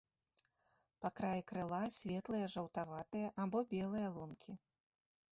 Па 1.03 1.09
краі 1.17 1.41
крыла 1.51 1.81
светлыя 1.97 2.47
жаўтаватыя 2.53 3.27
або 3.43 3.61
белыя 3.75 4.09
лункі. 4.17 4.51